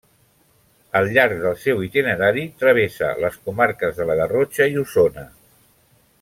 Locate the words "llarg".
1.17-1.43